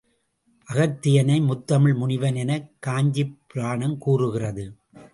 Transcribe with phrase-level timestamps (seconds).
[0.69, 4.77] அகத்தியனை முத்தமிழ் முனிவன் எனக் காஞ்சிப் புராணம் கூறுகிறது.